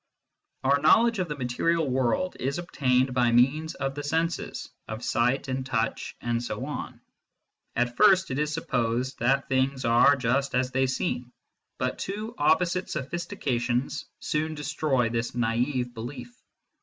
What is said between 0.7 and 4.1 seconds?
knowledge of the material world is obtained by means of the